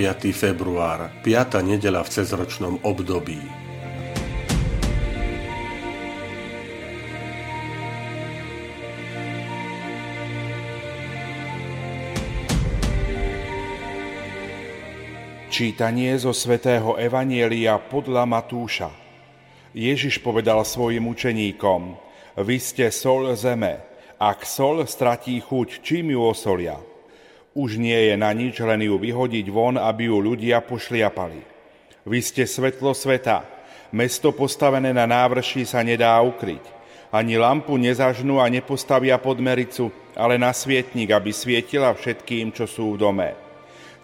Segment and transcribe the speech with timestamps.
[0.00, 0.32] 5.
[0.32, 1.60] február, 5.
[1.60, 3.36] nedela v cezročnom období.
[15.52, 18.88] Čítanie zo svätého Evanielia podľa Matúša.
[19.76, 21.92] Ježiš povedal svojim učeníkom,
[22.40, 23.84] vy ste sol zeme,
[24.16, 26.80] ak sol stratí chuť, čím ju osolia?
[27.50, 31.42] Už nie je na nič, len ju vyhodiť von, aby ju ľudia pošliapali.
[32.06, 33.42] Vy ste svetlo sveta.
[33.90, 36.62] Mesto postavené na návrši sa nedá ukryť.
[37.10, 42.94] Ani lampu nezažnú a nepostavia pod mericu, ale na svietnik, aby svietila všetkým, čo sú
[42.94, 43.34] v dome.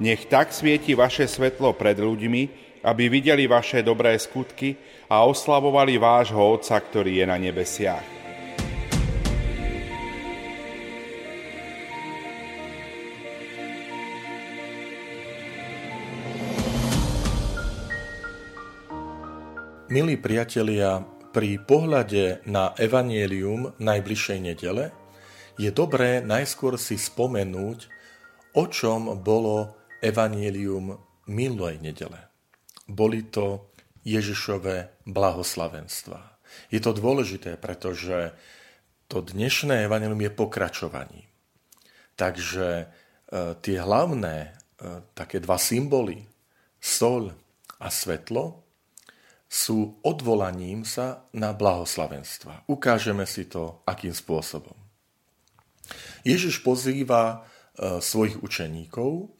[0.02, 2.42] Nech tak svieti vaše svetlo pred ľuďmi,
[2.82, 4.74] aby videli vaše dobré skutky
[5.06, 8.15] a oslavovali vášho Otca, ktorý je na nebesiach.
[19.86, 20.98] Milí priatelia,
[21.30, 24.90] pri pohľade na evanielium najbližšej nedele
[25.62, 27.86] je dobré najskôr si spomenúť,
[28.58, 30.98] o čom bolo evanielium
[31.30, 32.18] minulej nedele.
[32.90, 33.70] Boli to
[34.02, 36.34] Ježišové blahoslavenstva.
[36.74, 38.34] Je to dôležité, pretože
[39.06, 41.30] to dnešné evanielium je pokračovaní.
[42.18, 42.86] Takže e,
[43.62, 44.50] tie hlavné, e,
[45.14, 46.26] také dva symboly,
[46.82, 47.30] sol
[47.78, 48.65] a svetlo,
[49.56, 52.68] sú odvolaním sa na blahoslavenstva.
[52.68, 54.76] Ukážeme si to, akým spôsobom.
[56.28, 57.36] Ježiš pozýva e,
[58.04, 59.32] svojich učeníkov,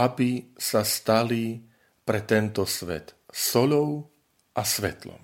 [0.00, 1.60] aby sa stali
[2.08, 4.08] pre tento svet solou
[4.56, 5.20] a svetlom.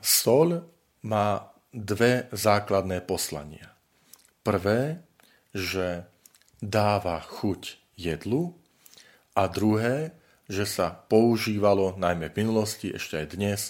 [0.00, 0.64] Sol
[1.04, 3.68] má dve základné poslania.
[4.40, 5.04] Prvé,
[5.52, 6.08] že
[6.64, 8.56] dáva chuť jedlu
[9.36, 10.17] a druhé,
[10.48, 13.60] že sa používalo najmä v minulosti, ešte aj dnes,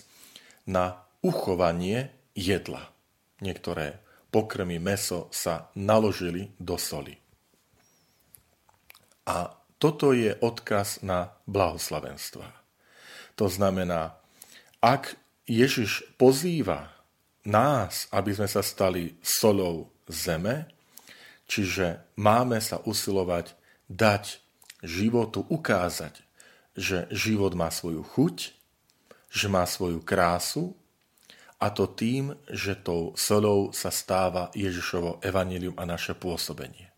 [0.64, 2.94] na uchovanie jedla.
[3.42, 3.98] Niektoré
[4.30, 7.18] pokrmy meso sa naložili do soli.
[9.26, 12.46] A toto je odkaz na blahoslavenstva.
[13.38, 14.18] To znamená,
[14.82, 15.14] ak
[15.46, 16.94] Ježiš pozýva
[17.46, 20.66] nás, aby sme sa stali solou zeme,
[21.46, 23.54] čiže máme sa usilovať
[23.88, 24.42] dať
[24.84, 26.27] životu, ukázať,
[26.78, 28.54] že život má svoju chuť,
[29.28, 30.78] že má svoju krásu
[31.58, 36.88] a to tým, že tou solou sa stáva Ježišovo evanílium a naše pôsobenie.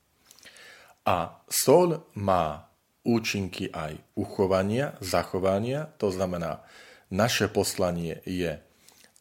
[1.08, 2.69] A sol má
[3.00, 6.60] účinky aj uchovania, zachovania, to znamená,
[7.08, 8.60] naše poslanie je, e,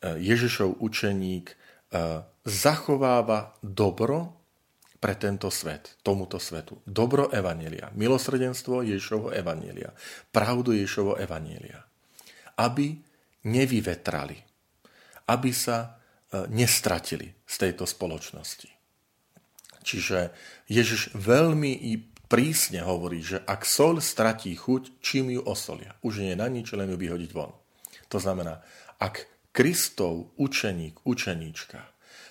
[0.04, 1.56] Ježišov učeník e,
[2.44, 4.39] zachováva dobro
[5.00, 6.84] pre tento svet, tomuto svetu.
[6.84, 9.96] Dobro Evanielia, milosrdenstvo Ježišovho Evanielia,
[10.36, 11.88] pravdu Ježišovho Evanielia.
[12.60, 13.00] Aby
[13.48, 14.36] nevyvetrali,
[15.32, 15.88] aby sa e,
[16.52, 18.68] nestratili z tejto spoločnosti.
[19.80, 20.36] Čiže
[20.68, 25.96] Ježiš veľmi i prísne hovorí, že ak sol stratí chuť, čím ju osolia.
[26.04, 27.56] Už nie je na nič, len ju vyhodiť von.
[28.12, 28.60] To znamená,
[29.00, 31.82] ak Kristov učeník, učeníčka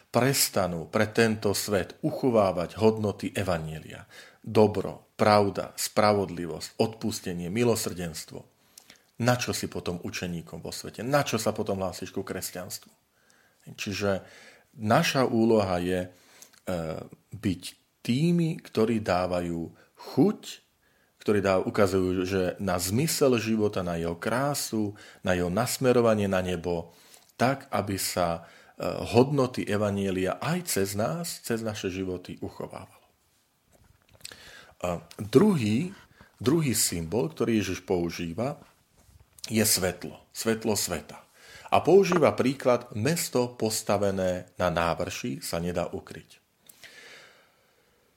[0.09, 4.09] prestanú pre tento svet uchovávať hodnoty Evanielia.
[4.41, 8.41] Dobro, pravda, spravodlivosť, odpustenie, milosrdenstvo.
[9.19, 11.03] Na čo si potom učeníkom vo svete?
[11.03, 12.89] Na čo sa potom hlásiš ku kresťanstvu?
[13.75, 14.25] Čiže
[14.79, 16.11] naša úloha je e,
[17.35, 17.62] byť
[18.00, 19.69] tými, ktorí dávajú
[20.15, 20.41] chuť,
[21.21, 26.94] ktorí dá, ukazujú, že na zmysel života, na jeho krásu, na jeho nasmerovanie na nebo,
[27.37, 28.49] tak, aby sa
[29.15, 33.07] hodnoty Evanielia aj cez nás, cez naše životy uchovávalo.
[34.79, 35.91] A druhý,
[36.39, 38.63] druhý symbol, ktorý Ježiš používa,
[39.51, 40.23] je svetlo.
[40.31, 41.19] Svetlo sveta.
[41.69, 46.41] A používa príklad mesto postavené na návrši sa nedá ukryť.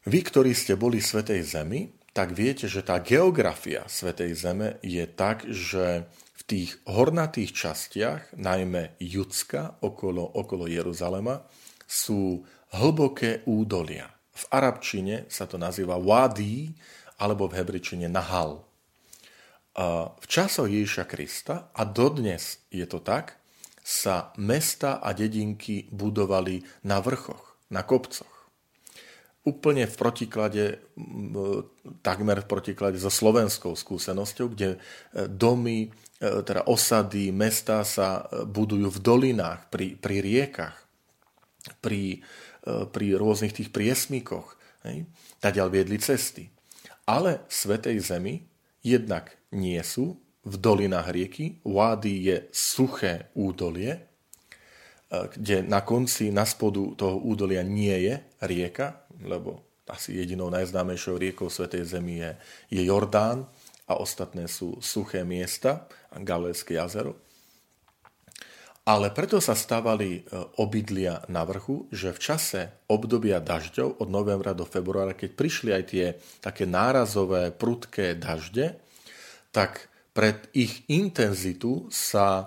[0.08, 5.46] Vy, ktorí ste boli Svetej Zemi, tak viete, že tá geografia Svetej Zeme je tak,
[5.46, 6.10] že
[6.52, 11.48] tých hornatých častiach, najmä Judska okolo, okolo Jeruzalema,
[11.88, 12.44] sú
[12.76, 14.12] hlboké údolia.
[14.36, 16.76] V arabčine sa to nazýva wadi
[17.24, 18.68] alebo v hebričine nahal.
[20.20, 23.40] v časoch Ježiša Krista, a dodnes je to tak,
[23.80, 28.41] sa mesta a dedinky budovali na vrchoch, na kopcoch.
[29.42, 30.64] Úplne v protiklade,
[32.06, 34.80] takmer v protiklade so slovenskou skúsenosťou, kde e,
[35.26, 40.78] domy, e, teda osady, mesta sa e, budujú v dolinách, pri, pri riekach,
[41.82, 42.22] pri,
[42.94, 44.54] pri rôznych tých priesmikoch.
[44.86, 45.10] Hej.
[45.42, 46.50] Tadiaľ viedli cesty.
[47.10, 48.46] Ale v Svetej Zemi
[48.86, 51.62] jednak nie sú v dolinách rieky.
[51.66, 54.11] Wadi je suché údolie,
[55.12, 58.16] kde na konci, na spodu toho údolia nie je
[58.48, 59.60] rieka, lebo
[59.92, 62.32] asi jedinou najznámejšou riekou Svetej Zemi je,
[62.72, 63.44] je Jordán
[63.92, 67.20] a ostatné sú suché miesta, Galilecké jazero.
[68.82, 70.22] Ale preto sa stávali e,
[70.58, 75.84] obydlia na vrchu, že v čase obdobia dažďov od novembra do februára, keď prišli aj
[75.86, 76.06] tie
[76.42, 78.82] také nárazové, prudké dažde,
[79.54, 79.86] tak
[80.18, 82.46] pred ich intenzitu sa e,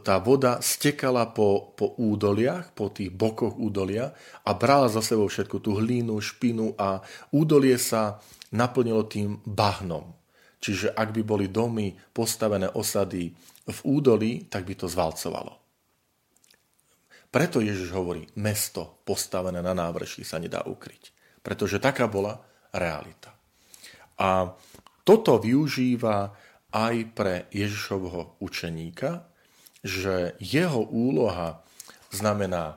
[0.00, 4.16] tá voda stekala po, po údoliach, po tých bokoch údolia
[4.48, 7.04] a brala za sebou všetku tú hlínu, špinu a
[7.36, 8.16] údolie sa
[8.56, 10.16] naplnilo tým bahnom.
[10.56, 13.28] Čiže ak by boli domy postavené osady
[13.68, 15.52] v údolí, tak by to zvalcovalo.
[17.28, 21.12] Preto Ježiš hovorí, mesto postavené na návrši sa nedá ukryť.
[21.44, 22.40] Pretože taká bola
[22.72, 23.36] realita.
[24.16, 24.48] A
[25.04, 26.32] toto využíva
[26.76, 29.24] aj pre Ježišovho učeníka,
[29.80, 31.64] že jeho úloha
[32.12, 32.76] znamená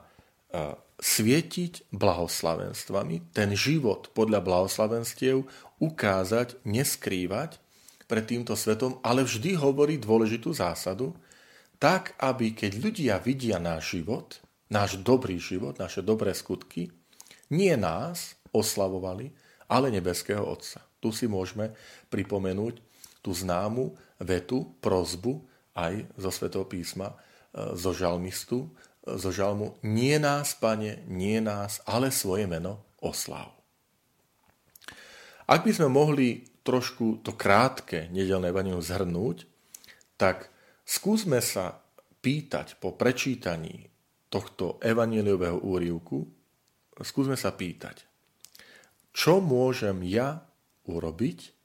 [1.00, 5.44] svietiť blahoslavenstvami, ten život podľa blahoslavenstiev
[5.80, 7.60] ukázať, neskrývať
[8.08, 11.12] pred týmto svetom, ale vždy hovorí dôležitú zásadu,
[11.76, 16.92] tak, aby keď ľudia vidia náš život, náš dobrý život, naše dobré skutky,
[17.52, 19.32] nie nás oslavovali,
[19.70, 20.84] ale nebeského Otca.
[21.00, 21.72] Tu si môžeme
[22.12, 22.89] pripomenúť
[23.20, 25.44] tú známu vetu, prozbu
[25.76, 28.68] aj zo Svetého písma, e, zo žalmistu,
[29.04, 33.56] e, zo žalmu Nie nás, pane, nie nás, ale svoje meno oslav.
[35.50, 39.48] Ak by sme mohli trošku to krátke nedelné evangelium zhrnúť,
[40.14, 40.52] tak
[40.84, 41.80] skúsme sa
[42.20, 43.88] pýtať po prečítaní
[44.30, 46.28] tohto evaneliového úrivku,
[47.00, 48.04] skúsme sa pýtať,
[49.10, 50.46] čo môžem ja
[50.86, 51.59] urobiť,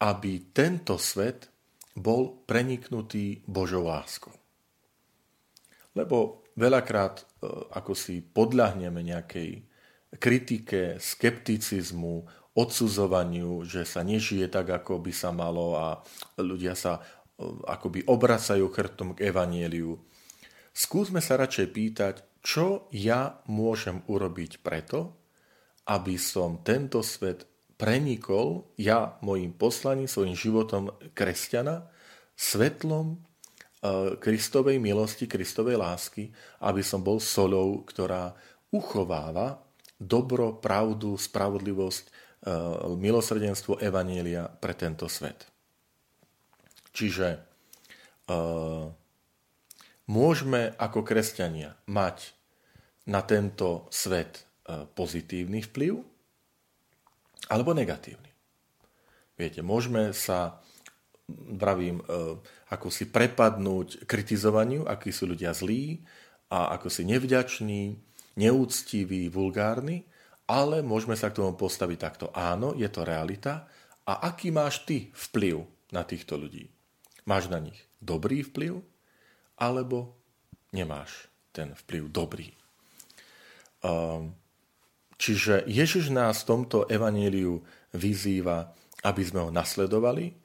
[0.00, 1.52] aby tento svet
[1.92, 4.32] bol preniknutý Božou láskou.
[5.92, 7.24] Lebo veľakrát, e,
[7.76, 9.66] ako si podľahneme nejakej
[10.16, 12.26] kritike, skepticizmu,
[12.56, 15.86] odsudzovaniu, že sa nežije tak, ako by sa malo a
[16.40, 17.00] ľudia sa e,
[17.66, 19.98] akoby obracajú chrbtom k evanieliu.
[20.70, 25.18] Skúsme sa radšej pýtať, čo ja môžem urobiť preto,
[25.90, 27.49] aby som tento svet
[27.80, 31.88] prenikol, ja mojim poslaním, svojim životom kresťana,
[32.36, 33.18] svetlom e,
[34.20, 36.28] Kristovej milosti, Kristovej lásky,
[36.60, 38.36] aby som bol solou, ktorá
[38.68, 39.64] uchováva
[39.96, 45.44] dobro, pravdu, spravodlivosť, Eh, milosrdenstvo Evanielia pre tento svet.
[46.90, 47.38] Čiže
[48.26, 48.90] uh,
[50.10, 52.34] môžeme ako kresťania mať
[53.06, 54.42] na tento svet
[54.98, 56.02] pozitívny vplyv
[57.50, 58.30] alebo negatívny.
[59.34, 60.62] Viete, môžeme sa,
[61.30, 62.38] vravím, uh,
[62.70, 66.06] ako si prepadnúť kritizovaniu, akí sú ľudia zlí
[66.52, 67.98] a ako si nevďační,
[68.38, 70.06] neúctiví, vulgárni,
[70.46, 72.26] ale môžeme sa k tomu postaviť takto.
[72.34, 73.66] Áno, je to realita.
[74.06, 75.62] A aký máš ty vplyv
[75.94, 76.66] na týchto ľudí?
[77.26, 78.82] Máš na nich dobrý vplyv,
[79.60, 80.18] alebo
[80.74, 82.50] nemáš ten vplyv dobrý?
[83.80, 84.34] Um,
[85.20, 87.60] čiže Ježiš nás v tomto evaníliu
[87.92, 88.72] vyzýva,
[89.04, 90.40] aby sme ho nasledovali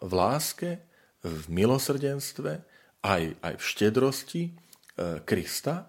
[0.00, 0.80] v láske,
[1.20, 2.52] v milosrdenstve,
[3.04, 4.52] aj, aj v štedrosti e,
[5.24, 5.88] Krista,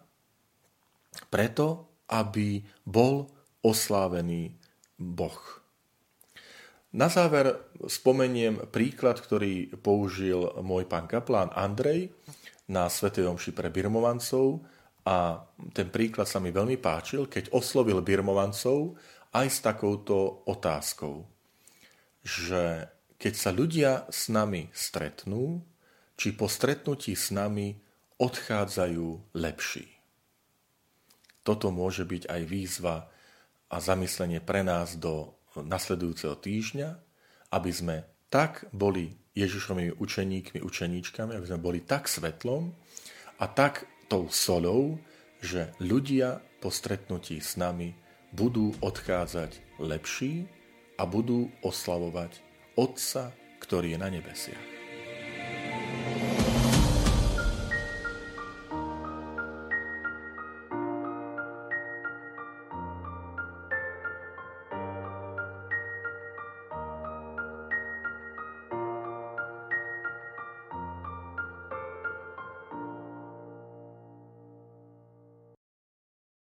[1.27, 3.27] preto, aby bol
[3.63, 4.55] oslávený
[4.99, 5.39] Boh.
[6.91, 7.55] Na záver
[7.87, 12.11] spomeniem príklad, ktorý použil môj pán kaplán Andrej
[12.67, 13.15] na Sv.
[13.15, 14.59] Omši pre birmovancov
[15.01, 15.41] a
[15.73, 18.97] ten príklad sa mi veľmi páčil, keď oslovil birmovancov
[19.33, 21.25] aj s takouto otázkou,
[22.21, 25.61] že keď sa ľudia s nami stretnú,
[26.17, 27.73] či po stretnutí s nami
[28.21, 29.89] odchádzajú lepší.
[31.41, 33.09] Toto môže byť aj výzva
[33.73, 36.89] a zamyslenie pre nás do nasledujúceho týždňa,
[37.49, 37.95] aby sme
[38.29, 42.69] tak boli Ježišovými učeníkmi, učeníčkami, aby sme boli tak svetlom
[43.41, 44.99] a tak tou solou,
[45.39, 47.95] že ľudia po stretnutí s nami
[48.35, 50.51] budú odchádzať lepší
[50.99, 52.43] a budú oslavovať
[52.75, 54.70] Otca ktorý je na nebesiach.